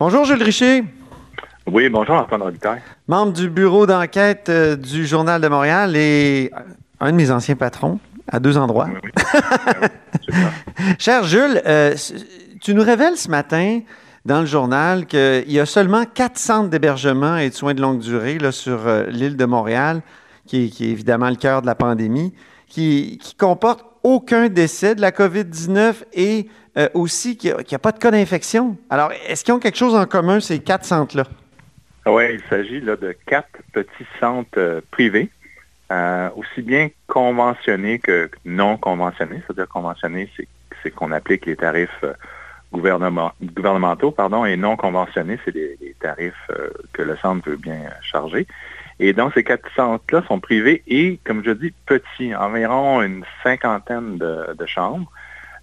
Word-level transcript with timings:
Bonjour 0.00 0.24
Jules 0.24 0.44
Richer. 0.44 0.84
Oui, 1.66 1.88
bonjour 1.88 2.14
Antoine 2.14 2.42
Robitaille. 2.42 2.80
Membre 3.08 3.32
du 3.32 3.50
bureau 3.50 3.84
d'enquête 3.84 4.48
euh, 4.48 4.76
du 4.76 5.04
Journal 5.04 5.40
de 5.42 5.48
Montréal 5.48 5.96
et 5.96 6.52
un 7.00 7.10
de 7.10 7.16
mes 7.16 7.32
anciens 7.32 7.56
patrons 7.56 7.98
à 8.28 8.38
deux 8.38 8.56
endroits. 8.56 8.86
Oui, 8.92 9.10
oui. 10.28 10.34
Cher 11.00 11.24
Jules, 11.24 11.60
euh, 11.66 11.96
tu 12.60 12.74
nous 12.74 12.82
révèles 12.84 13.16
ce 13.16 13.28
matin 13.28 13.80
dans 14.24 14.38
le 14.38 14.46
journal 14.46 15.04
qu'il 15.06 15.50
y 15.50 15.58
a 15.58 15.66
seulement 15.66 16.04
quatre 16.04 16.38
centres 16.38 16.70
d'hébergement 16.70 17.36
et 17.36 17.50
de 17.50 17.54
soins 17.54 17.74
de 17.74 17.82
longue 17.82 17.98
durée 17.98 18.38
là, 18.38 18.52
sur 18.52 18.86
euh, 18.86 19.06
l'île 19.08 19.36
de 19.36 19.44
Montréal, 19.46 20.02
qui 20.46 20.66
est, 20.66 20.68
qui 20.68 20.84
est, 20.84 20.90
évidemment 20.90 21.28
le 21.28 21.34
cœur 21.34 21.60
de 21.60 21.66
la 21.66 21.74
pandémie, 21.74 22.32
qui, 22.68 23.18
qui 23.20 23.34
comportent 23.34 23.84
aucun 24.08 24.48
décès 24.48 24.94
de 24.94 25.02
la 25.02 25.10
COVID-19 25.10 26.04
et 26.14 26.48
euh, 26.78 26.88
aussi 26.94 27.36
qu'il 27.36 27.54
n'y 27.54 27.74
a, 27.74 27.78
pas 27.78 27.92
de 27.92 27.98
cas 27.98 28.10
d'infection. 28.10 28.76
Alors, 28.88 29.12
est-ce 29.28 29.44
qu'ils 29.44 29.52
ont 29.52 29.58
quelque 29.58 29.76
chose 29.76 29.94
en 29.94 30.06
commun, 30.06 30.40
ces 30.40 30.60
quatre 30.60 30.84
centres-là? 30.84 31.24
Oui, 32.06 32.24
il 32.32 32.40
s'agit 32.48 32.80
là, 32.80 32.96
de 32.96 33.14
quatre 33.26 33.58
petits 33.74 34.06
centres 34.18 34.48
euh, 34.56 34.80
privés, 34.90 35.28
euh, 35.92 36.30
aussi 36.36 36.62
bien 36.62 36.88
conventionnés 37.06 37.98
que 37.98 38.30
non 38.46 38.78
conventionnés. 38.78 39.42
C'est-à-dire 39.46 39.68
conventionnés, 39.68 40.30
c'est 40.82 40.90
qu'on 40.90 41.12
applique 41.12 41.44
les 41.44 41.56
tarifs 41.56 42.04
gouvernement, 42.72 43.32
gouvernementaux 43.42 44.10
pardon, 44.10 44.46
et 44.46 44.56
non 44.56 44.76
conventionnés, 44.76 45.38
c'est 45.44 45.54
les, 45.54 45.76
les, 45.82 45.94
tarifs 46.00 46.50
que 46.92 47.02
le 47.02 47.16
centre 47.16 47.48
veut 47.50 47.56
bien 47.56 47.80
charger. 48.00 48.46
Et 49.00 49.12
donc, 49.12 49.32
ces 49.34 49.44
quatre 49.44 49.68
centres-là 49.76 50.22
sont 50.26 50.40
privés 50.40 50.82
et, 50.86 51.20
comme 51.24 51.44
je 51.44 51.52
dis, 51.52 51.72
petits, 51.86 52.34
environ 52.34 53.02
une 53.02 53.24
cinquantaine 53.42 54.18
de, 54.18 54.66
chambres. 54.66 55.10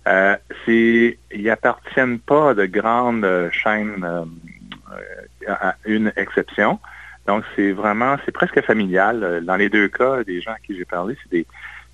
Euh, 0.07 0.37
ils 0.67 1.17
n'appartiennent 1.33 2.19
pas 2.19 2.53
de 2.53 2.65
grandes 2.65 3.49
chaînes, 3.51 4.05
euh, 4.05 4.25
à 5.47 5.75
une 5.85 6.13
exception. 6.15 6.79
Donc, 7.27 7.43
c'est 7.55 7.71
vraiment, 7.71 8.15
c'est 8.23 8.31
presque 8.31 8.61
familial. 8.61 9.43
Dans 9.43 9.55
les 9.55 9.69
deux 9.69 9.89
cas, 9.89 10.23
des 10.23 10.41
gens 10.41 10.51
à 10.51 10.59
qui 10.59 10.77
j'ai 10.77 10.85
parlé, 10.85 11.17
c'est 11.23 11.31
des, 11.31 11.47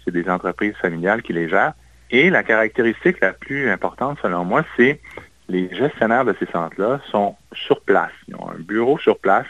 c'est 0.03 0.11
des 0.11 0.29
entreprises 0.29 0.75
familiales 0.75 1.21
qui 1.21 1.33
les 1.33 1.49
gèrent. 1.49 1.73
Et 2.11 2.29
la 2.29 2.43
caractéristique 2.43 3.21
la 3.21 3.33
plus 3.33 3.69
importante, 3.69 4.19
selon 4.21 4.43
moi, 4.43 4.63
c'est 4.75 4.99
les 5.47 5.73
gestionnaires 5.73 6.25
de 6.25 6.35
ces 6.39 6.45
centres-là 6.47 6.99
sont 7.09 7.35
sur 7.53 7.81
place. 7.81 8.11
Ils 8.27 8.35
ont 8.35 8.49
un 8.49 8.59
bureau 8.59 8.99
sur 8.99 9.17
place 9.17 9.47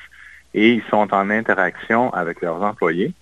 et 0.54 0.74
ils 0.74 0.84
sont 0.90 1.14
en 1.14 1.30
interaction 1.30 2.14
avec 2.14 2.42
leurs 2.42 2.62
employés 2.62 3.14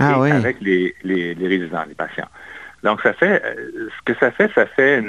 ah, 0.00 0.12
et 0.12 0.20
oui. 0.20 0.30
avec 0.30 0.60
les, 0.60 0.94
les, 1.02 1.34
les, 1.34 1.48
résidents, 1.48 1.84
les 1.88 1.94
patients. 1.94 2.28
Donc, 2.82 3.00
ça 3.02 3.12
fait, 3.12 3.42
ce 3.96 4.02
que 4.04 4.18
ça 4.18 4.30
fait, 4.30 4.50
ça 4.54 4.66
fait 4.66 5.02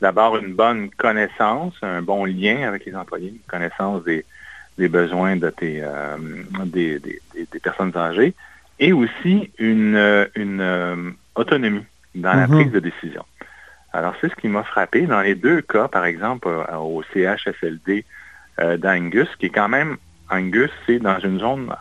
d'abord 0.00 0.36
une 0.36 0.54
bonne 0.54 0.90
connaissance, 0.90 1.74
un 1.82 2.00
bon 2.02 2.24
lien 2.24 2.66
avec 2.68 2.84
les 2.86 2.94
employés, 2.94 3.28
une 3.30 3.48
connaissance 3.48 4.04
des, 4.04 4.24
des 4.78 4.88
besoins 4.88 5.36
de 5.36 5.50
tes, 5.50 5.80
euh, 5.82 6.16
des, 6.64 6.98
des, 6.98 7.20
des, 7.34 7.60
personnes 7.60 7.92
âgées 7.96 8.34
et 8.78 8.92
aussi 8.92 9.50
une, 9.58 10.28
une 10.34 10.60
euh, 10.60 11.10
autonomie 11.34 11.86
dans 12.14 12.32
la 12.32 12.46
mm 12.46 12.50
-hmm. 12.50 12.56
prise 12.56 12.72
de 12.72 12.80
décision. 12.80 13.24
Alors, 13.92 14.14
c'est 14.20 14.28
ce 14.28 14.34
qui 14.34 14.48
m'a 14.48 14.64
frappé 14.64 15.02
dans 15.06 15.20
les 15.20 15.36
deux 15.36 15.60
cas, 15.62 15.86
par 15.86 16.04
exemple, 16.04 16.48
euh, 16.48 16.76
au 16.76 17.02
CHSLD 17.12 18.04
euh, 18.60 18.76
d'Angus, 18.76 19.28
qui 19.38 19.46
est 19.46 19.56
quand 19.60 19.68
même, 19.68 19.96
Angus, 20.30 20.70
c'est 20.86 20.98
dans 20.98 21.18
une 21.20 21.38
zone 21.38 21.74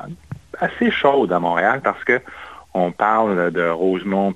assez 0.60 0.92
chaude 0.92 1.32
à 1.32 1.40
Montréal 1.40 1.82
parce 1.84 2.04
que 2.04 2.20
on 2.74 2.92
parle 2.92 3.52
de 3.52 3.70
Rosemont, 3.70 4.34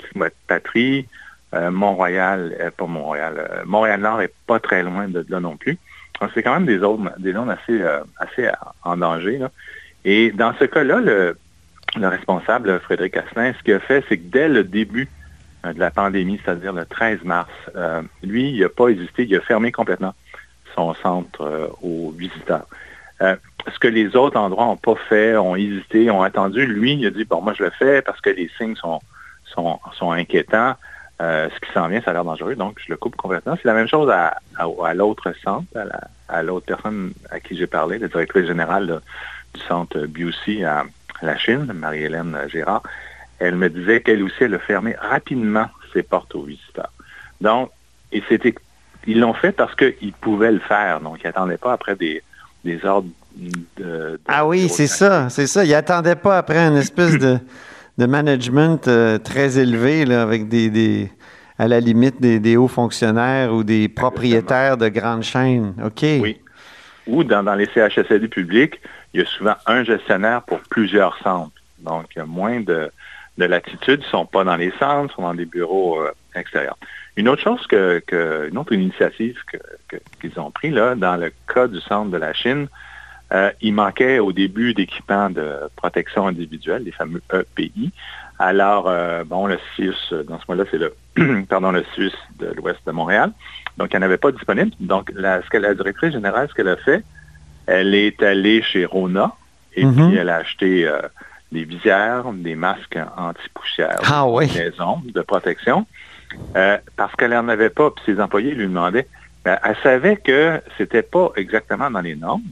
Patrie, 0.48 1.08
euh, 1.54 1.72
Mont-Royal, 1.72 2.56
euh, 2.60 2.70
pas 2.76 2.86
Montréal, 2.86 3.50
euh, 3.52 3.64
Montréal-Nord 3.66 4.22
est 4.22 4.34
pas 4.46 4.60
très 4.60 4.84
loin 4.84 5.08
de 5.08 5.26
là 5.30 5.40
non 5.40 5.58
plus. 5.58 5.78
Donc, 6.22 6.30
c'est 6.34 6.44
quand 6.44 6.54
même 6.54 6.66
des 6.66 6.80
zones, 6.80 7.12
des 7.18 7.34
zones 7.34 7.50
assez, 7.50 7.82
assez 8.18 8.50
en 8.84 8.98
danger. 8.98 9.40
Et 10.04 10.32
dans 10.32 10.54
ce 10.60 10.66
cas-là, 10.66 11.00
le, 11.00 11.38
le 11.96 12.08
responsable, 12.08 12.80
Frédéric 12.80 13.18
Asselin, 13.18 13.54
ce 13.58 13.64
qu'il 13.64 13.74
a 13.74 13.80
fait, 13.80 14.04
c'est 14.10 14.18
que 14.18 14.30
dès 14.30 14.50
le 14.50 14.64
début 14.64 15.08
de 15.74 15.80
la 15.80 15.92
pandémie, 15.92 16.40
c'est-à-dire 16.44 16.74
le 16.74 16.86
13 16.86 17.24
mars, 17.24 17.50
euh, 17.76 18.02
lui, 18.24 18.52
il 18.52 18.62
n'a 18.62 18.70
pas 18.70 18.90
hésité, 18.90 19.26
il 19.26 19.36
a 19.36 19.42
fermé 19.42 19.72
complètement 19.72 20.14
son 20.76 20.94
centre 20.96 21.42
euh, 21.42 21.68
aux 21.82 22.12
visiteurs. 22.12 22.68
Euh, 23.22 23.36
ce 23.74 23.80
que 23.80 23.88
les 23.88 24.16
autres 24.16 24.38
endroits 24.38 24.66
n'ont 24.66 24.78
pas 24.78 24.96
fait, 25.10 25.36
ont 25.36 25.56
hésité, 25.56 26.10
ont 26.12 26.24
attendu, 26.24 26.66
lui, 26.66 26.94
il 26.94 27.06
a 27.08 27.10
dit, 27.10 27.26
bon, 27.26 27.42
moi, 27.42 27.54
je 27.54 27.64
le 27.64 27.70
fais 27.72 28.02
parce 28.02 28.22
que 28.22 28.30
les 28.30 28.50
signes 28.58 28.76
sont, 28.76 29.02
inquiétants. 30.02 30.76
ce 31.20 31.60
qui 31.60 31.72
s'en 31.74 31.88
vient, 31.88 32.02
ça 32.02 32.12
a 32.12 32.14
l'air 32.14 32.24
dangereux, 32.24 32.56
donc 32.56 32.80
je 32.86 32.92
le 32.92 32.98
coupe 32.98 33.16
complètement. 33.16 33.56
C'est 33.56 33.68
la 33.68 33.74
même 33.74 33.88
chose 33.88 34.10
à, 34.10 34.40
l'autre 34.94 35.34
centre, 35.44 35.68
à 36.30 36.44
l'autre 36.44 36.66
personne 36.66 37.14
à 37.32 37.40
qui 37.40 37.58
j'ai 37.58 37.68
parlé, 37.68 37.98
la 37.98 38.08
directrice 38.08 38.46
générale 38.46 39.02
du 39.54 39.62
centre 39.62 40.06
BUC 40.06 40.64
à 40.64 40.84
la 41.22 41.38
Chine, 41.38 41.72
Marie-Hélène 41.74 42.38
Gérard 42.48 42.84
elle 43.40 43.56
me 43.56 43.70
disait 43.70 44.02
qu'elle 44.02 44.24
aussi, 44.24 44.44
elle 44.44 44.56
a 44.56 44.60
fermé 44.60 44.96
rapidement 45.00 45.68
ses 45.94 46.04
portes 46.04 46.34
aux 46.36 46.44
visiteurs. 46.44 46.92
Donc, 47.42 47.72
ils 48.12 49.20
l'ont 49.20 49.34
fait 49.34 49.52
parce 49.52 49.76
qu'ils 49.76 50.14
pouvaient 50.14 50.52
le 50.52 50.60
faire. 50.60 51.02
Donc, 51.02 51.20
ils 51.24 51.28
n'attendaient 51.28 51.58
pas 51.58 51.74
après 51.74 51.96
des, 51.96 52.24
des 52.68 52.86
ordres 52.86 53.08
de, 53.36 53.52
de 53.84 54.20
Ah 54.28 54.46
oui, 54.46 54.68
c'est 54.70 54.88
ça, 54.88 55.30
c'est 55.30 55.48
ça. 55.48 55.64
Ils 55.64 55.72
n'attendaient 55.72 56.16
pas 56.16 56.38
après 56.38 56.60
une 56.60 56.78
espèce 56.78 57.18
de, 57.18 57.40
de 57.98 58.06
management 58.06 58.88
euh, 58.88 59.18
très 59.18 59.58
élevé, 59.58 60.06
là, 60.06 60.22
avec 60.22 60.48
des, 60.50 60.70
des, 60.70 61.12
à 61.58 61.68
la 61.68 61.80
limite 61.80 62.20
des, 62.22 62.40
des 62.40 62.58
hauts 62.58 62.68
fonctionnaires 62.68 63.54
ou 63.54 63.64
des 63.64 63.88
propriétaires 63.88 64.74
Exactement. 64.74 64.94
de 64.94 65.00
grandes 65.00 65.24
chaînes. 65.24 65.74
OK. 65.84 66.06
Oui. 66.22 66.38
Ou 67.08 67.24
dans, 67.24 67.44
dans 67.44 67.56
les 67.56 67.68
CHSLD 67.74 68.28
publics, 68.28 68.80
il 69.14 69.22
y 69.22 69.24
a 69.24 69.26
souvent 69.26 69.56
un 69.66 69.84
gestionnaire 69.84 70.42
pour 70.42 70.60
plusieurs 70.70 71.18
centres. 71.24 71.52
Donc, 71.80 72.08
il 72.16 72.20
y 72.20 72.22
a 72.22 72.26
moins 72.26 72.60
de, 72.60 72.92
de 73.38 73.46
latitude 73.46 74.00
ne 74.00 74.06
sont 74.06 74.26
pas 74.26 74.44
dans 74.44 74.56
les 74.56 74.72
centres, 74.80 75.14
sont 75.16 75.22
dans 75.22 75.34
des 75.34 75.46
bureaux 75.46 76.02
euh, 76.02 76.12
extérieurs. 76.36 76.78
Une 77.16 77.30
autre 77.30 77.42
chose 77.42 77.66
que, 77.68 78.02
que 78.06 78.50
une 78.50 78.58
autre 78.58 78.74
initiative 78.74 79.38
qu'ils 79.50 79.60
que, 79.88 80.28
qu 80.28 80.40
ont 80.40 80.52
pris 80.52 80.70
là, 80.70 80.96
dans 80.96 81.18
le 81.18 81.32
cas 81.54 81.68
du 81.68 81.80
centre 81.82 82.12
de 82.12 82.18
la 82.18 82.34
Chine, 82.34 82.68
euh, 83.34 83.52
il 83.62 83.74
manquait 83.74 84.20
au 84.20 84.32
début 84.32 84.74
d'équipements 84.74 85.30
de 85.30 85.48
protection 85.76 86.28
individuelle, 86.28 86.84
les 86.84 86.92
fameux 86.92 87.22
EPI. 87.34 87.92
Alors, 88.40 88.88
euh, 88.88 89.24
bon, 89.24 89.48
le 89.48 89.58
CIUS, 89.76 90.14
dans 90.28 90.40
ce 90.40 90.46
moment-là, 90.48 90.70
c'est 90.72 90.78
le 90.78 90.94
pardon, 91.50 91.72
le 91.72 91.84
CIUS 91.96 92.14
de 92.40 92.54
l'ouest 92.56 92.80
de 92.86 92.92
Montréal. 92.92 93.32
Donc, 93.78 93.90
il 93.92 93.98
n'y 93.98 94.04
en 94.04 94.06
avait 94.06 94.18
pas 94.18 94.32
disponible. 94.32 94.72
Donc, 94.80 95.12
la, 95.16 95.42
ce 95.42 95.50
que 95.50 95.58
la 95.58 95.74
directrice 95.74 96.14
générale, 96.14 96.48
ce 96.50 96.54
qu'elle 96.54 96.68
a 96.68 96.78
fait, 96.78 97.04
elle 97.66 97.96
est 97.96 98.22
allée 98.24 98.62
chez 98.62 98.86
Rona 98.86 99.34
et 99.76 99.86
mm 99.86 99.92
-hmm. 99.92 100.08
puis 100.08 100.18
elle 100.18 100.30
a 100.30 100.38
acheté 100.38 100.88
euh, 100.88 101.02
des 101.52 101.64
visières, 101.64 102.26
des 102.34 102.56
masques 102.56 103.00
anti-poussière, 103.16 104.00
ah, 104.04 104.28
oui. 104.28 104.48
des 104.48 104.80
ondes 104.80 105.12
de 105.12 105.22
protection, 105.22 105.86
euh, 106.56 106.78
parce 106.96 107.16
qu'elle 107.16 107.32
n'en 107.32 107.48
avait 107.48 107.70
pas, 107.70 107.92
puis 107.92 108.04
ses 108.06 108.22
employés 108.22 108.54
lui 108.54 108.68
demandaient. 108.68 109.08
Ben, 109.46 109.58
elle 109.64 109.78
savait 109.82 110.18
que 110.18 110.62
c'était 110.78 111.04
pas 111.04 111.32
exactement 111.36 111.90
dans 111.90 112.02
les 112.02 112.16
normes, 112.16 112.44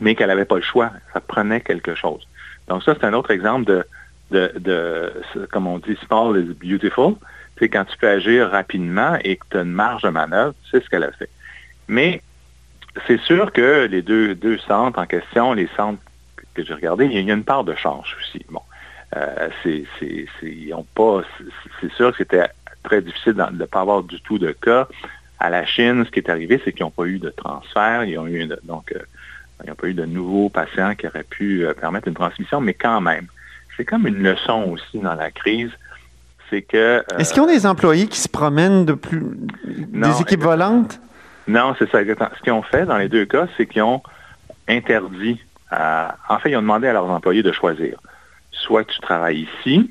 mais 0.00 0.14
qu'elle 0.14 0.28
n'avait 0.28 0.44
pas 0.44 0.56
le 0.56 0.62
choix. 0.62 0.90
Ça 1.12 1.20
prenait 1.20 1.60
quelque 1.60 1.94
chose. 1.94 2.26
Donc 2.68 2.82
ça, 2.82 2.94
c'est 2.98 3.06
un 3.06 3.12
autre 3.12 3.30
exemple 3.30 3.66
de, 3.66 3.86
de, 4.30 4.52
de, 4.58 5.12
comme 5.52 5.66
on 5.66 5.78
dit, 5.78 5.96
small 6.06 6.38
is 6.38 6.54
beautiful. 6.54 7.14
C'est 7.58 7.68
quand 7.68 7.84
tu 7.84 7.96
peux 7.98 8.08
agir 8.08 8.50
rapidement 8.50 9.16
et 9.22 9.36
que 9.36 9.44
tu 9.50 9.58
as 9.58 9.62
une 9.62 9.70
marge 9.70 10.02
de 10.02 10.08
manœuvre, 10.08 10.54
c'est 10.70 10.82
ce 10.82 10.88
qu'elle 10.88 11.04
a 11.04 11.12
fait. 11.12 11.28
Mais 11.86 12.22
c'est 13.06 13.20
sûr 13.20 13.52
que 13.52 13.86
les 13.86 14.02
deux, 14.02 14.34
deux 14.34 14.58
centres 14.58 14.98
en 14.98 15.06
question, 15.06 15.52
les 15.52 15.68
centres 15.76 16.00
que 16.54 16.64
j'ai 16.64 16.74
regardé, 16.74 17.06
il 17.06 17.12
y 17.12 17.30
a 17.30 17.34
une 17.34 17.44
part 17.44 17.64
de 17.64 17.74
chance 17.74 18.06
aussi. 18.18 18.44
Bon, 18.50 18.62
euh, 19.16 19.48
c'est, 19.62 19.84
c'est, 19.98 20.26
ils 20.42 20.72
ont 20.74 20.86
pas, 20.94 21.22
c'est 21.80 21.92
sûr 21.92 22.10
que 22.12 22.18
c'était 22.18 22.48
très 22.82 23.02
difficile 23.02 23.34
de 23.34 23.44
ne 23.52 23.64
pas 23.64 23.80
avoir 23.80 24.02
du 24.02 24.20
tout 24.20 24.38
de 24.38 24.52
cas. 24.52 24.88
À 25.38 25.50
la 25.50 25.66
Chine, 25.66 26.04
ce 26.04 26.10
qui 26.10 26.20
est 26.20 26.30
arrivé, 26.30 26.60
c'est 26.64 26.72
qu'ils 26.72 26.84
n'ont 26.84 26.90
pas 26.90 27.04
eu 27.04 27.18
de 27.18 27.30
transfert, 27.30 28.04
ils 28.04 28.16
ont 28.18 28.26
eu 28.26 28.48
donc 28.64 28.92
euh, 28.92 29.00
ils 29.64 29.68
n'ont 29.68 29.74
pas 29.74 29.88
eu 29.88 29.94
de 29.94 30.04
nouveaux 30.04 30.48
patients 30.48 30.94
qui 30.94 31.06
auraient 31.06 31.24
pu 31.24 31.64
euh, 31.64 31.74
permettre 31.74 32.08
une 32.08 32.14
transmission, 32.14 32.60
mais 32.60 32.74
quand 32.74 33.00
même, 33.00 33.26
c'est 33.76 33.84
comme 33.84 34.06
une 34.06 34.22
leçon 34.22 34.64
aussi 34.70 34.98
dans 34.98 35.14
la 35.14 35.30
crise. 35.30 35.70
C'est 36.50 36.62
que. 36.62 37.02
Est-ce 37.18 37.32
qu'ils 37.32 37.42
ont 37.42 37.46
des 37.46 37.66
employés 37.66 38.06
qui 38.06 38.18
se 38.18 38.28
promènent 38.28 38.84
de 38.84 38.92
plus 38.92 39.22
non, 39.92 40.08
des 40.08 40.20
équipes 40.20 40.42
volantes? 40.42 41.00
Non, 41.48 41.74
c'est 41.78 41.90
ça. 41.90 42.00
Ce 42.00 42.42
qu'ils 42.42 42.52
ont 42.52 42.62
fait 42.62 42.86
dans 42.86 42.98
les 42.98 43.08
deux 43.08 43.24
cas, 43.24 43.46
c'est 43.56 43.66
qu'ils 43.66 43.82
ont 43.82 44.02
interdit 44.68 45.40
euh, 45.72 46.08
en 46.28 46.38
fait, 46.38 46.50
ils 46.50 46.56
ont 46.56 46.62
demandé 46.62 46.86
à 46.86 46.92
leurs 46.92 47.10
employés 47.10 47.42
de 47.42 47.52
choisir. 47.52 47.98
Soit 48.50 48.84
tu 48.84 49.00
travailles 49.00 49.48
ici, 49.60 49.90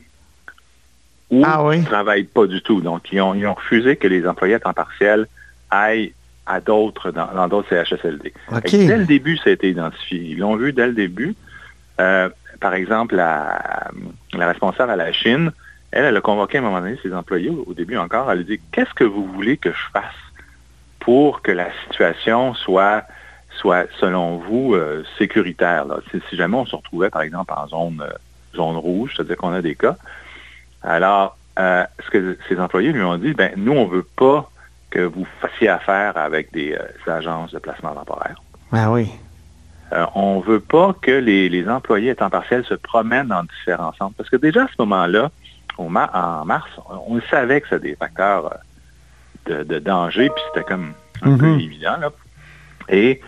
ou 1.30 1.44
ah 1.46 1.64
oui? 1.64 1.78
tu 1.78 1.82
ne 1.84 1.88
travailles 1.88 2.26
pas 2.26 2.46
du 2.46 2.62
tout. 2.62 2.82
Donc, 2.82 3.12
ils 3.12 3.22
ont, 3.22 3.34
ils 3.34 3.48
ont, 3.48 3.54
refusé 3.54 3.96
que 3.96 4.08
les 4.08 4.28
employés 4.28 4.56
à 4.56 4.60
temps 4.60 4.74
partiel 4.74 5.28
aillent 5.70 6.14
à 6.46 6.60
d'autres, 6.60 7.12
dans, 7.12 7.34
dans 7.34 7.48
d'autres 7.48 7.70
CHSLD. 7.70 8.34
Okay. 8.52 8.88
Dès 8.88 8.98
le 8.98 9.06
début, 9.06 9.38
ça 9.38 9.50
a 9.50 9.54
été 9.54 9.70
identifié. 9.70 10.20
Ils 10.20 10.40
l'ont 10.40 10.56
vu 10.56 10.74
dès 10.74 10.88
le 10.88 10.94
début. 10.94 11.36
Euh, 12.00 12.30
par 12.60 12.74
exemple, 12.74 13.16
la, 13.16 13.90
la, 14.34 14.48
responsable 14.48 14.92
à 14.92 14.96
la 14.96 15.12
Chine, 15.14 15.52
elle, 15.92 16.06
elle 16.06 16.18
a 16.18 16.22
convoqué 16.22 16.58
à 16.58 16.62
un 16.62 16.64
moment 16.64 16.82
donné 16.82 16.98
ses 17.02 17.14
employés, 17.14 17.50
au, 17.50 17.64
au 17.68 17.74
début 17.74 17.98
encore, 17.98 18.32
elle 18.32 18.40
a 18.40 18.44
dit, 18.44 18.60
qu'est-ce 18.72 18.94
que 18.94 19.04
vous 19.04 19.26
voulez 19.26 19.58
que 19.58 19.72
je 19.72 19.84
fasse 19.94 20.04
pour 21.00 21.42
que 21.42 21.52
la 21.52 21.70
situation 21.84 22.54
soit 22.54 23.04
soit, 23.62 23.86
selon 24.00 24.38
vous, 24.38 24.76
sécuritaire. 25.18 25.86
Là. 25.86 25.98
Si, 26.12 26.36
jamais 26.36 26.58
on 26.58 26.66
se 26.66 26.76
retrouvait, 26.76 27.10
par 27.10 27.22
exemple, 27.22 27.54
en 27.56 27.68
zone, 27.68 28.04
zone 28.56 28.78
rouge, 28.78 29.14
c'est-à-dire 29.16 29.38
qu'on 29.38 29.54
a 29.54 29.62
des 29.62 29.76
cas, 29.76 29.96
alors, 30.84 31.38
ce 31.58 32.10
que 32.12 32.38
ces 32.50 32.60
employés 32.60 32.92
lui 32.92 33.04
ont 33.04 33.18
dit, 33.18 33.34
ben 33.34 33.54
nous, 33.56 33.74
on 33.74 33.86
ne 33.86 33.92
veut 33.92 34.08
pas 34.16 34.50
que 34.90 35.00
vous 35.00 35.26
fassiez 35.40 35.70
affaire 35.70 36.18
avec 36.18 36.52
des, 36.52 36.78
agences 37.08 37.52
de 37.52 37.60
placement 37.60 37.94
temporaire. 37.94 38.42
Ah 38.72 38.92
oui. 38.92 39.10
on 40.16 40.40
ne 40.40 40.44
veut 40.44 40.60
pas 40.60 40.96
que 41.02 41.12
les, 41.12 41.50
les, 41.50 41.70
employés 41.70 42.12
à 42.12 42.16
temps 42.16 42.30
partiel 42.30 42.66
se 42.66 42.74
promènent 42.74 43.28
dans 43.28 43.44
différents 43.44 43.94
centres. 43.94 44.16
Parce 44.18 44.30
que 44.30 44.38
déjà 44.38 44.64
à 44.64 44.68
ce 44.68 44.76
moment-là, 44.80 45.30
en 45.78 46.46
mars, 46.46 46.70
on 47.08 47.20
savait 47.30 47.62
que 47.62 47.70
c'était 47.70 47.90
des 47.90 47.96
facteurs 47.96 48.58
de, 49.46 49.80
danger, 49.80 50.30
puis 50.30 50.44
c'était 50.54 50.66
comme 50.68 50.94
un 51.22 51.38
peu 51.38 51.46
mm-hmm. 51.46 51.64
évident. 51.64 51.98
Là. 52.00 52.10
Et 52.90 53.22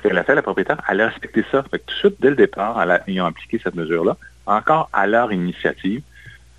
ce 0.00 0.08
qu'elle 0.08 0.18
a 0.18 0.24
fait, 0.24 0.34
la 0.34 0.42
propriétaire, 0.42 0.78
elle 0.88 1.00
a 1.02 1.08
respecté 1.08 1.44
ça. 1.50 1.62
Fait 1.70 1.78
tout 1.78 1.86
de 1.86 1.98
suite, 1.98 2.16
dès 2.20 2.30
le 2.30 2.36
départ, 2.36 2.82
ils 3.06 3.20
ont 3.20 3.26
appliqué 3.26 3.60
cette 3.62 3.74
mesure-là, 3.74 4.16
encore 4.46 4.88
à 4.92 5.06
leur 5.06 5.32
initiative. 5.32 6.02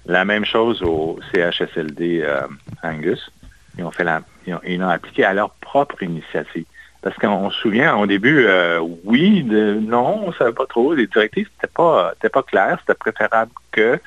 La 0.06 0.26
même 0.26 0.46
chose 0.46 0.82
au 0.84 1.20
CHSLD 1.34 2.22
euh, 2.24 2.42
Angus. 2.84 3.32
Ils 3.78 3.84
ont 3.84 3.92
fait 3.92 4.06
ils 4.46 4.80
l'ont 4.80 4.90
appliqué 4.90 5.24
à 5.24 5.34
leur 5.34 5.52
propre 5.52 6.04
initiative. 6.04 6.66
Parce 7.02 7.16
qu'on 7.18 7.50
se 7.50 7.60
souvient, 7.60 7.96
au 7.96 8.06
début, 8.06 8.46
euh, 8.46 8.80
oui, 9.06 9.44
non, 9.44 10.24
on 10.26 10.28
ne 10.28 10.34
savait 10.34 10.54
pas 10.54 10.68
trop. 10.68 10.94
Les 10.94 11.08
directives, 11.08 11.50
c'était 11.56 11.74
pas, 11.74 12.14
pas 12.32 12.44
clair, 12.44 12.78
c'était 12.82 12.98
préférable 12.98 13.52
que. 13.72 14.00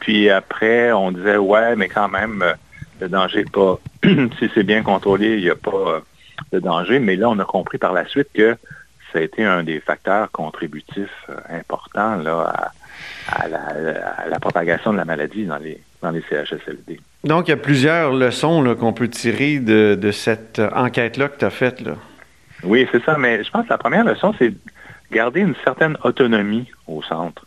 Puis 0.00 0.30
après, 0.30 0.90
on 0.92 1.12
disait, 1.12 1.36
ouais, 1.36 1.76
mais 1.76 1.88
quand 1.88 2.08
même, 2.08 2.42
euh, 2.42 2.54
le 3.00 3.08
danger 3.08 3.44
n'est 3.44 3.50
pas, 3.50 3.78
si 4.38 4.50
c'est 4.54 4.64
bien 4.64 4.82
contrôlé, 4.82 5.36
il 5.36 5.42
n'y 5.42 5.50
a 5.50 5.54
pas 5.54 6.02
de 6.52 6.58
danger. 6.58 6.98
Mais 6.98 7.14
là, 7.14 7.28
on 7.28 7.38
a 7.38 7.44
compris 7.44 7.78
par 7.78 7.92
la 7.92 8.06
suite 8.06 8.28
que 8.34 8.56
ça 9.12 9.18
a 9.18 9.22
été 9.22 9.44
un 9.44 9.62
des 9.62 9.80
facteurs 9.80 10.30
contributifs 10.30 11.30
importants 11.48 12.16
là, 12.16 12.70
à, 13.28 13.48
la, 13.48 14.40
propagation 14.40 14.92
de 14.92 14.96
la 14.96 15.04
maladie 15.04 15.44
dans 15.44 15.58
les, 15.58 15.80
dans 16.02 16.10
les 16.10 16.22
CHSLD. 16.28 17.00
Donc, 17.24 17.48
il 17.48 17.50
y 17.50 17.54
a 17.54 17.58
plusieurs 17.58 18.12
leçons 18.12 18.74
qu'on 18.76 18.92
peut 18.92 19.08
tirer 19.08 19.58
de, 19.58 20.10
cette 20.12 20.60
enquête-là 20.74 21.28
que 21.28 21.38
tu 21.38 21.44
as 21.44 21.50
faite. 21.50 21.80
Là. 21.80 21.96
Oui, 22.62 22.88
c'est 22.92 23.02
ça. 23.04 23.16
Mais 23.18 23.44
je 23.44 23.50
pense 23.50 23.64
que 23.64 23.70
la 23.70 23.78
première 23.78 24.04
leçon, 24.04 24.34
c'est 24.38 24.52
garder 25.12 25.40
une 25.40 25.54
certaine 25.64 25.96
autonomie 26.04 26.70
au 26.86 27.02
centre. 27.02 27.46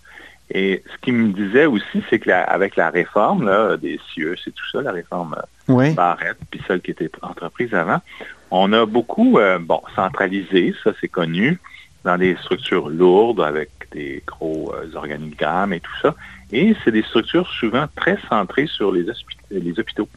Et 0.51 0.83
ce 0.91 0.97
qu'il 1.01 1.13
me 1.13 1.33
disait 1.33 1.65
aussi, 1.65 2.03
c'est 2.09 2.19
qu'avec 2.19 2.75
la, 2.75 2.85
la 2.85 2.89
réforme 2.91 3.45
là, 3.45 3.77
des 3.77 3.99
CIE, 4.13 4.25
c'est 4.43 4.53
tout 4.53 4.69
ça, 4.71 4.81
la 4.81 4.91
réforme 4.91 5.35
euh, 5.69 5.93
Barrette, 5.93 6.37
puis 6.51 6.61
celle 6.67 6.81
qui 6.81 6.91
était 6.91 7.09
entreprise 7.21 7.73
avant, 7.73 8.01
on 8.55 8.71
a 8.71 8.85
beaucoup, 8.85 9.39
euh, 9.39 9.57
bon, 9.57 9.81
centralisé, 9.95 10.75
ça 10.83 10.91
c'est 11.01 11.07
connu, 11.07 11.59
dans 12.03 12.17
des 12.19 12.35
structures 12.35 12.87
lourdes 12.87 13.41
avec 13.41 13.71
des 13.91 14.21
gros 14.27 14.71
euh, 14.75 14.95
organigrammes 14.95 15.73
et 15.73 15.79
tout 15.79 15.97
ça. 16.03 16.13
Et 16.51 16.75
c'est 16.83 16.91
des 16.91 17.01
structures 17.01 17.49
souvent 17.49 17.87
très 17.95 18.17
centrées 18.29 18.67
sur 18.67 18.91
les, 18.91 19.05
les 19.49 19.79
hôpitaux, 19.79 20.07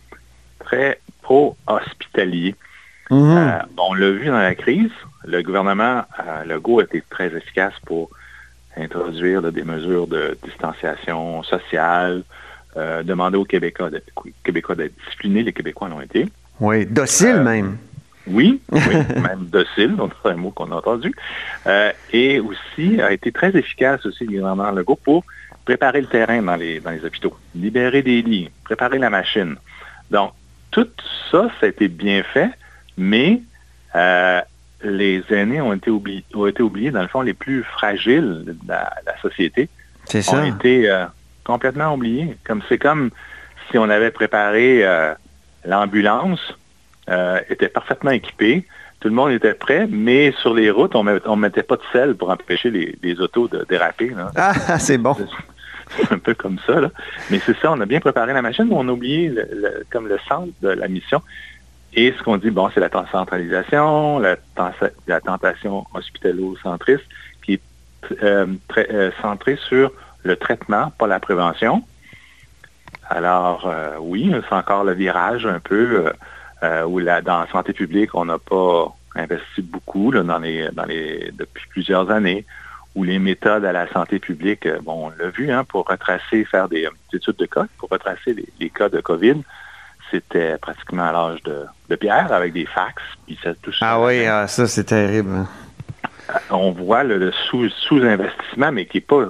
très 0.59 1.01
pro-hospitaliers. 1.23 2.55
Mhm. 3.11 3.37
Euh, 3.39 3.59
on 3.79 3.95
l'a 3.95 4.11
vu 4.11 4.27
dans 4.27 4.39
la 4.39 4.55
crise, 4.55 4.93
le 5.25 5.41
gouvernement 5.43 6.05
le 6.45 6.55
Legault 6.55 6.81
a 6.81 6.85
été 6.85 7.03
très 7.09 7.35
efficace 7.35 7.75
pour 7.87 8.11
introduire 8.77 9.51
des 9.51 9.65
mesures 9.65 10.07
de 10.07 10.37
distanciation 10.45 11.43
sociale, 11.43 12.23
demander 13.05 13.39
aux 13.39 13.47
Québécois 13.47 13.89
d'être 13.89 14.13
Québécois 14.45 14.75
disciplinés, 14.75 15.43
les 15.43 15.55
Québécois 15.55 15.89
l'ont 15.89 16.03
été. 16.03 16.29
Oui, 16.61 16.85
dociles 16.85 17.41
même. 17.41 17.79
Oui, 18.27 18.61
oui 18.71 18.81
même 19.15 19.47
docile, 19.47 19.97
donc 19.97 20.13
c'est 20.23 20.31
un 20.31 20.37
mot 20.37 20.51
qu'on 20.51 20.71
a 20.73 20.77
entendu. 20.77 21.15
Euh, 21.67 21.93
et 22.13 22.41
aussi 22.41 23.01
a 23.01 23.13
été 23.13 23.33
très 23.33 23.57
efficace 23.57 24.05
aussi 24.07 24.25
le 24.25 24.39
gouvernement 24.39 24.71
Legault 24.71 24.97
pour 24.97 25.25
préparer 25.65 26.01
le 26.01 26.07
terrain 26.07 26.43
dans 26.43 26.57
les, 26.57 26.81
dans 26.81 26.91
les 26.91 27.05
hôpitaux, 27.05 27.37
libérer 27.55 28.03
des 28.03 28.23
lits, 28.23 28.51
préparer 28.65 28.99
la 28.99 29.11
machine. 29.11 29.57
Donc, 30.11 30.33
tout 30.71 30.89
ça, 31.31 31.49
ça 31.61 31.67
a 31.67 31.69
été 31.69 31.89
bien 31.89 32.23
fait, 32.23 32.51
mais 32.97 33.41
euh, 33.95 34.41
les 34.83 35.23
aînés 35.31 35.61
ont 35.61 35.73
été, 35.73 35.91
oubliés, 35.91 36.25
ont 36.35 36.47
été 36.47 36.63
oubliés, 36.63 36.91
dans 36.91 37.03
le 37.03 37.09
fond, 37.09 37.23
les 37.23 37.35
plus 37.35 37.63
fragiles 37.65 38.45
de 38.47 38.57
la, 38.69 38.93
société. 39.23 39.69
C'est 40.05 40.23
ça. 40.23 40.37
Ont 40.37 40.45
été 40.45 40.89
euh, 40.89 41.07
complètement 41.45 41.95
oubliés. 41.95 42.37
Comme 42.45 42.63
c'est 42.69 42.79
comme 42.79 43.11
si 43.71 43.79
on 43.79 43.89
avait 43.89 44.13
préparé 44.13 44.85
l'ambulance 45.65 46.55
euh, 47.09 47.41
était 47.49 47.69
parfaitement 47.69 48.11
équipé. 48.11 48.67
Tout 49.01 49.09
le 49.09 49.15
monde 49.15 49.31
était 49.31 49.55
prêt, 49.55 49.87
mais 49.89 50.33
sur 50.41 50.55
les 50.55 50.71
routes, 50.71 50.97
on 50.97 51.05
ne 51.05 51.37
mettait 51.37 51.63
pas 51.63 51.77
de 51.77 51.83
sel 51.93 52.17
pour 52.17 52.31
empêcher 52.31 52.71
les, 52.71 53.21
autos 53.21 53.47
de 53.47 53.65
déraper. 53.69 54.13
Ah, 54.35 54.79
c'est 54.79 54.99
bon. 54.99 55.15
C'est 55.91 56.13
un 56.13 56.19
peu 56.19 56.35
comme 56.35 56.59
ça. 56.67 56.81
Là. 56.81 56.91
Mais 57.31 57.39
c'est 57.39 57.57
ça, 57.59 57.71
on 57.71 57.81
a 57.81 57.87
bien 57.87 58.01
préparé 58.01 58.33
la 58.33 58.43
machine, 58.43 58.67
mais 58.69 58.75
on 58.75 58.89
a 58.89 58.91
oublié 58.91 59.33
comme 59.91 60.09
le 60.09 60.19
centre 60.27 60.53
de 60.63 60.69
la 60.69 60.89
mission. 60.89 61.23
Et 61.95 62.13
ce 62.19 62.23
qu'on 62.25 62.39
dit, 62.39 62.51
bon, 62.51 62.69
c'est 62.75 62.81
la 62.81 62.91
centralisation, 63.13 64.19
la, 64.19 64.37
la 65.07 65.21
tentation 65.21 65.87
hospitalo-centriste, 65.95 67.05
qui 67.45 67.55
est 67.55 67.63
euh, 68.23 68.47
euh, 68.77 69.11
centrée 69.23 69.59
sur 69.69 69.93
le 70.25 70.37
traitement, 70.37 70.91
pas 70.99 71.07
la 71.07 71.21
prévention. 71.21 71.85
Alors, 73.09 73.73
oui, 74.01 74.35
c'est 74.49 74.55
encore 74.55 74.83
le 74.83 74.93
virage 74.93 75.47
un 75.47 75.61
peu 75.61 76.11
euh, 76.63 76.85
où 76.85 77.01
dans 77.01 77.41
la 77.41 77.47
santé 77.53 77.73
publique, 77.73 78.15
on 78.15 78.25
n'a 78.25 78.39
pas 78.39 78.95
investi 79.15 79.63
beaucoup 79.63 80.11
dans 80.11 80.39
les, 80.39 80.69
dans 80.73 80.85
les, 80.85 81.31
depuis 81.33 81.67
plusieurs 81.69 82.11
années, 82.11 82.45
où 82.95 83.05
les 83.05 83.19
méthodes 83.19 83.65
à 83.65 83.73
la 83.73 83.87
santé 83.93 84.19
publique, 84.19 84.67
euh, 84.67 84.79
bon, 84.83 85.09
on 85.09 85.23
l'a 85.23 85.31
vu, 85.31 85.51
hein, 85.53 85.65
pour 85.65 85.87
retracer, 85.87 86.45
faire 86.45 86.69
des, 86.69 86.89
études 87.13 87.37
de 87.37 87.47
cas, 87.47 87.67
pour 87.79 87.91
retracer 87.91 88.35
les, 88.59 88.71
cas 88.71 88.89
de 88.89 89.01
COVID, 89.01 89.43
c'était 90.11 90.57
pratiquement 90.59 91.05
à 91.05 91.13
l'âge 91.13 91.43
de, 91.43 91.97
pierre 91.97 92.33
avec 92.33 92.53
des 92.53 92.67
fax, 92.67 93.03
puis 93.27 93.39
ça, 93.43 93.55
tout 93.61 93.73
ça. 93.73 93.93
Ah 93.93 94.01
oui, 94.01 94.25
ah, 94.27 94.47
ça 94.49 94.67
c'est 94.67 94.85
terrible. 94.85 95.31
Hein. 95.31 95.49
On 96.51 96.73
voit 96.73 97.05
le, 97.05 97.33
sous-investissement, 97.51 98.73
mais 98.73 98.87
qui 98.87 98.99
n'est 98.99 99.03
pas 99.03 99.27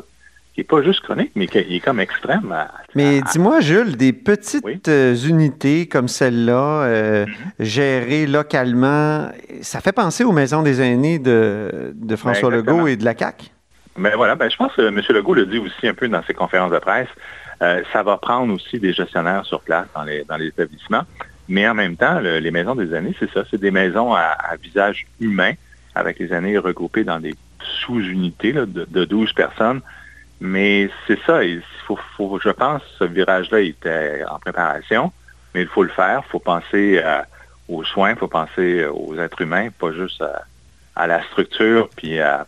qui 0.57 0.63
n'est 0.63 0.65
pas 0.65 0.83
juste 0.83 1.03
chronique, 1.03 1.33
mais 1.35 1.47
qui 1.47 1.59
est 1.59 1.81
comme 1.81 2.01
extrême. 2.01 2.55
mais 2.95 3.21
dis-moi, 3.31 3.61
Jules, 3.61 3.95
des 3.99 4.15
petites 4.15 4.89
euh, 4.89 5.15
unités 5.15 5.87
comme 5.87 6.09
celle-là, 6.09 6.83
euh, 6.85 7.27
mm-hmm. 7.27 7.29
gérées 7.61 8.27
localement, 8.27 9.29
ça 9.61 9.83
fait 9.83 9.93
penser 9.93 10.25
aux 10.25 10.33
maisons 10.33 10.63
des 10.63 10.81
aînés 10.81 11.19
de, 11.19 11.95
François 12.17 12.51
Legault 12.51 12.87
et 12.87 12.97
de 12.97 13.05
la 13.05 13.15
CAQ? 13.15 13.49
Mais 13.99 14.11
ben 14.11 14.17
voilà, 14.17 14.35
ben, 14.35 14.51
je 14.51 14.57
pense 14.57 14.73
que 14.73 14.81
M. 14.81 14.99
Legault 15.11 15.35
le 15.35 15.45
dit 15.45 15.59
aussi 15.59 15.87
un 15.87 15.93
peu 15.93 16.09
dans 16.09 16.23
ses 16.23 16.33
conférences 16.33 16.73
de 16.73 16.79
presse. 16.79 17.09
Euh, 17.61 17.83
ça 17.93 18.03
va 18.03 18.17
prendre 18.17 18.55
aussi 18.55 18.79
des 18.79 18.95
gestionnaires 18.95 19.45
sur 19.45 19.61
place 19.61 19.87
dans 19.95 20.05
les, 20.05 20.25
dans 20.25 20.37
les 20.37 20.47
établissements. 20.47 21.03
Mais 21.51 21.69
en 21.69 21.75
même 21.75 21.97
temps, 21.97 22.19
les 22.19 22.51
maisons 22.51 22.75
des 22.75 22.95
aînés, 22.95 23.15
c'est 23.21 23.31
ça, 23.31 23.45
c'est 23.51 23.61
des 23.61 23.71
maisons 23.71 24.15
à, 24.15 24.57
visage 24.61 25.07
humain, 25.21 25.53
avec 25.95 26.19
les 26.19 26.33
aînés 26.33 26.57
regroupés 26.57 27.05
dans 27.05 27.21
des 27.21 27.35
sous-unités 27.61 28.53
de, 28.55 28.65
de 28.65 29.05
12 29.05 29.35
personnes 29.35 29.83
mais 30.41 30.91
c'est 31.07 31.19
ça, 31.25 31.45
il 31.45 31.63
faut, 31.87 31.99
faut, 32.17 32.39
je 32.43 32.51
pense 32.51 32.83
ce 32.99 33.05
virage-là 33.05 33.61
était 33.61 34.23
en 34.29 34.39
préparation, 34.39 35.13
mais 35.55 35.63
il 35.63 35.69
faut 35.69 35.83
le 35.83 35.89
faire, 35.89 36.23
il 36.27 36.31
faut 36.31 36.39
penser 36.39 37.01
euh, 37.03 37.23
aux 37.69 37.85
soins, 37.85 38.11
il 38.11 38.17
faut 38.17 38.29
penser 38.29 38.87
aux 38.87 39.17
êtres 39.17 39.41
humains, 39.41 39.69
pas 39.79 39.93
juste 39.93 40.23
à, 40.95 41.07
la 41.07 41.23
structure, 41.25 41.89
puis 41.97 42.21
à, 42.21 42.47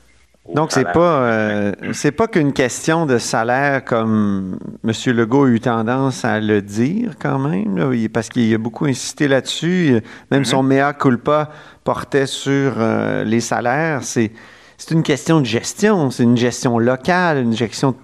donc, 0.54 0.72
c'est 0.72 0.90
pas 0.92 1.24
euh, 1.24 1.72
c'est 1.92 2.12
pas 2.12 2.26
qu'une 2.26 2.54
question 2.54 3.04
de 3.04 3.18
salaire 3.18 3.84
comme 3.84 4.58
M. 4.82 4.92
Legault 5.14 5.44
a 5.44 5.48
eu 5.48 5.60
tendance 5.60 6.24
à 6.24 6.40
le 6.40 6.62
dire 6.62 7.16
quand 7.20 7.38
même, 7.38 8.08
parce 8.08 8.30
qu'il 8.30 8.54
a 8.54 8.58
beaucoup 8.58 8.86
insisté 8.86 9.28
là-dessus. 9.28 10.00
Même 10.30 10.42
mm-hmm. 10.42 10.46
son 10.46 10.62
mea 10.62 10.94
culpa 10.94 11.50
portait 11.84 12.26
sur 12.26 12.76
euh, 12.78 13.24
les 13.24 13.40
salaires. 13.40 14.02
C'est 14.02 14.32
c'est 14.78 14.94
une 14.94 15.02
question 15.02 15.40
de 15.40 15.46
gestion, 15.46 16.10
c'est 16.10 16.22
une 16.22 16.36
gestion 16.36 16.78
locale, 16.78 17.38
une 17.38 17.54
gestion 17.54 17.94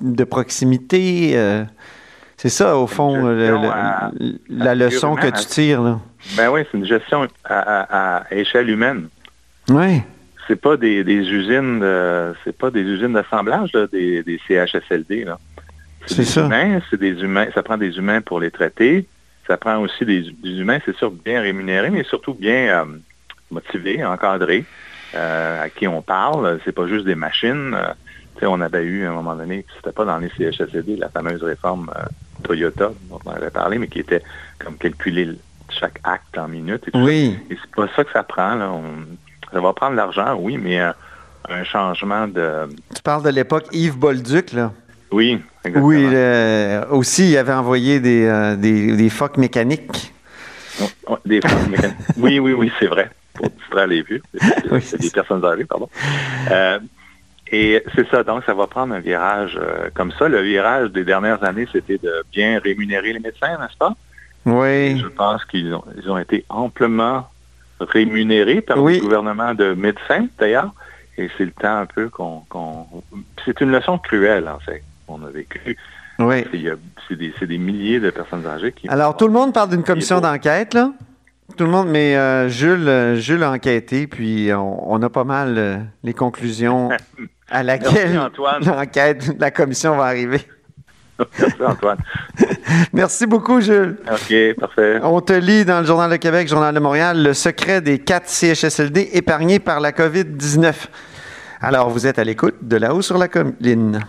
de, 0.00 0.24
proximité. 0.24 1.32
Euh, 1.34 1.64
c'est 2.36 2.50
ça, 2.50 2.76
au 2.76 2.86
fond, 2.86 3.26
la 4.48 4.74
leçon 4.74 5.16
que 5.16 5.28
tu 5.28 5.46
tires. 5.46 5.82
Là. 5.82 5.98
Ben 6.36 6.50
oui, 6.50 6.62
c'est 6.70 6.78
une 6.78 6.86
gestion 6.86 7.26
à, 7.44 8.24
échelle 8.30 8.68
humaine. 8.68 9.08
Oui. 9.68 10.02
C'est 10.46 10.60
pas 10.60 10.76
des, 10.76 11.00
usines, 11.00 11.84
c'est 12.44 12.56
pas 12.56 12.70
des 12.70 12.82
usines 12.82 13.14
d'assemblage 13.14 13.72
des, 13.92 14.22
des, 14.22 14.40
CHSLD. 14.46 15.26
C'est 16.06 16.24
ça. 16.24 16.48
c'est 16.90 17.00
des 17.00 17.22
humains. 17.22 17.46
Ça 17.54 17.62
prend 17.62 17.76
des 17.76 17.96
humains 17.96 18.20
pour 18.20 18.40
les 18.40 18.50
traiter. 18.50 19.06
Ça 19.46 19.56
prend 19.56 19.78
aussi 19.78 20.04
des, 20.04 20.32
humains, 20.44 20.78
c'est 20.84 20.96
sûr, 20.96 21.10
bien 21.10 21.40
rémunérés, 21.40 21.90
mais 21.90 22.04
surtout 22.04 22.34
bien 22.34 22.68
euh, 22.68 22.84
motivés, 23.50 24.04
encadrés. 24.04 24.64
Euh, 25.14 25.64
à 25.64 25.68
qui 25.68 25.86
on 25.86 26.02
parle. 26.02 26.58
C'est 26.64 26.72
pas 26.72 26.86
juste 26.86 27.04
des 27.04 27.14
machines. 27.14 27.74
Euh, 27.74 27.92
on 28.44 28.60
avait 28.60 28.82
eu 28.82 29.06
à 29.06 29.10
un 29.10 29.12
moment 29.12 29.36
donné, 29.36 29.64
c'était 29.76 29.92
pas 29.92 30.04
dans 30.04 30.18
les 30.18 30.28
CHSLD, 30.30 30.96
la 30.96 31.08
fameuse 31.08 31.44
réforme 31.44 31.92
euh, 31.96 32.02
Toyota 32.42 32.90
dont 33.08 33.20
on 33.24 33.30
avait 33.30 33.50
parlé, 33.50 33.78
mais 33.78 33.86
qui 33.86 34.00
était 34.00 34.22
comme 34.58 34.76
calculer 34.76 35.28
chaque 35.68 36.00
acte 36.02 36.36
en 36.36 36.48
minutes. 36.48 36.82
Et 36.92 36.98
oui. 36.98 37.38
Et 37.50 37.56
c'est 37.60 37.70
pas 37.76 37.86
ça 37.94 38.02
que 38.02 38.10
ça 38.10 38.24
prend. 38.24 38.82
Ça 39.52 39.60
va 39.60 39.72
prendre 39.74 39.94
l'argent, 39.94 40.34
oui, 40.40 40.58
mais 40.58 40.80
un, 40.80 40.94
un 41.50 41.62
changement 41.62 42.26
de... 42.26 42.68
Tu 42.92 43.02
parles 43.02 43.22
de 43.22 43.28
l'époque 43.28 43.66
Yves 43.70 43.96
Bolduc, 43.96 44.52
là? 44.54 44.72
Oui, 45.12 45.40
exactement. 45.64 45.86
Oui, 45.86 46.04
euh, 46.12 46.84
aussi, 46.90 47.30
il 47.30 47.36
avait 47.36 47.52
envoyé 47.52 48.00
des, 48.00 48.56
des, 48.58 48.96
des 48.96 49.08
phoques 49.08 49.36
mécaniques. 49.36 50.12
Oh, 50.80 50.86
oh, 51.06 51.18
des 51.24 51.40
phoques 51.40 51.68
mécaniques. 51.68 51.96
oui, 52.16 52.40
oui, 52.40 52.54
oui, 52.54 52.72
c'est 52.80 52.86
vrai. 52.86 53.08
Les 53.88 54.02
vues. 54.02 54.22
Oui, 54.70 54.80
C'est 54.82 55.00
des 55.00 55.10
personnes 55.10 55.44
âgées, 55.44 55.64
pardon. 55.64 55.88
Euh, 56.50 56.78
et 57.50 57.82
c'est 57.94 58.08
ça, 58.08 58.22
donc 58.22 58.44
ça 58.44 58.54
va 58.54 58.66
prendre 58.66 58.94
un 58.94 59.00
virage 59.00 59.58
euh, 59.60 59.88
comme 59.94 60.12
ça. 60.12 60.28
Le 60.28 60.40
virage 60.40 60.90
des 60.90 61.04
dernières 61.04 61.42
années, 61.44 61.66
c'était 61.72 61.98
de 61.98 62.24
bien 62.32 62.58
rémunérer 62.58 63.12
les 63.12 63.18
médecins, 63.20 63.58
n'est-ce 63.58 63.76
pas? 63.76 63.94
Oui. 64.46 64.98
Je 64.98 65.06
pense 65.08 65.44
qu'ils 65.44 65.74
ont, 65.74 65.84
ils 66.02 66.10
ont 66.10 66.18
été 66.18 66.44
amplement 66.48 67.28
rémunérés 67.80 68.60
par 68.60 68.78
Oui. 68.82 68.96
le 68.96 69.00
gouvernement 69.02 69.54
de 69.54 69.74
médecins, 69.74 70.26
d'ailleurs. 70.38 70.72
Et 71.18 71.28
c'est 71.36 71.44
le 71.44 71.50
temps 71.50 71.76
un 71.78 71.86
peu 71.86 72.08
qu'on... 72.08 72.40
qu'on- 72.48 72.86
C'est 73.44 73.60
une 73.60 73.70
leçon 73.72 73.98
cruelle, 73.98 74.48
en 74.48 74.58
fait, 74.60 74.82
qu'on 75.06 75.22
a 75.26 75.30
vécu. 75.30 75.76
Oui. 76.18 76.44
C'est, 77.08 77.16
des, 77.16 77.34
c'est 77.38 77.46
des 77.46 77.58
milliers 77.58 78.00
de 78.00 78.10
personnes 78.10 78.46
âgées 78.46 78.72
qui... 78.72 78.88
Alors, 78.88 79.16
tout 79.16 79.26
le 79.26 79.32
monde 79.32 79.52
parle 79.52 79.70
d'une 79.70 79.82
commission 79.82 80.20
d'enquête, 80.20 80.72
là? 80.74 80.90
Tout 81.56 81.64
le 81.64 81.70
monde, 81.70 81.88
mais 81.88 82.16
euh, 82.16 82.48
Jules, 82.48 82.88
euh, 82.88 83.16
Jules 83.16 83.42
a 83.42 83.50
enquêté, 83.50 84.06
puis 84.06 84.50
on, 84.54 84.92
on 84.92 85.02
a 85.02 85.10
pas 85.10 85.24
mal 85.24 85.54
euh, 85.58 85.78
les 86.02 86.14
conclusions 86.14 86.88
à 87.50 87.62
laquelle 87.62 88.14
l'enquête, 88.64 89.36
la 89.38 89.50
commission 89.50 89.96
va 89.96 90.04
arriver. 90.04 90.40
Merci, 91.38 91.54
Antoine. 91.64 91.98
Merci 92.92 93.26
beaucoup, 93.26 93.60
Jules. 93.60 93.98
OK, 94.10 94.34
parfait. 94.58 94.98
On 95.02 95.20
te 95.20 95.32
lit 95.34 95.64
dans 95.64 95.80
le 95.80 95.86
Journal 95.86 96.10
de 96.10 96.16
Québec, 96.16 96.48
Journal 96.48 96.74
de 96.74 96.80
Montréal, 96.80 97.22
le 97.22 97.34
secret 97.34 97.80
des 97.80 97.98
quatre 97.98 98.28
CHSLD 98.28 99.10
épargnés 99.12 99.58
par 99.58 99.80
la 99.80 99.92
COVID-19. 99.92 100.72
Alors, 101.60 101.90
vous 101.90 102.06
êtes 102.06 102.18
à 102.18 102.24
l'écoute 102.24 102.56
de 102.62 102.76
là-haut 102.76 103.02
sur 103.02 103.18
la 103.18 103.28
colline. 103.28 104.00